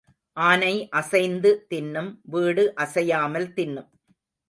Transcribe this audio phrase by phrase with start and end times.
[0.37, 0.71] ஆனை
[0.91, 3.89] அசைந்து தின்னும் வீடு அசையாமல் தின்னும்.